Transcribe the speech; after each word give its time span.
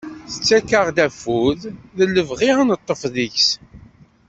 Tettak-aɣ-d 0.33 0.97
afud, 1.05 1.61
d 1.97 1.99
lebɣi 2.13 2.49
ad 2.59 2.65
neṭṭef 2.67 3.01
deg-s. 3.13 3.49